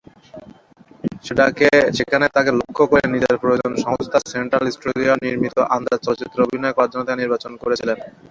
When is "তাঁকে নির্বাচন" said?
7.07-7.51